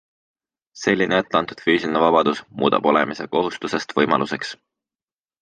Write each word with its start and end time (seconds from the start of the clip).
Selline 0.83 1.19
etteantud 1.23 1.61
füüsiline 1.65 2.01
vabadus 2.05 2.41
muudab 2.63 2.89
olemise 2.93 3.29
kohustusest 3.37 3.95
võimaluseks. 4.01 4.57